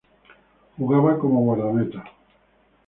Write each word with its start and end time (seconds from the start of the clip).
Jugaba 0.77 1.19
como 1.19 1.41
guardameta. 1.45 2.03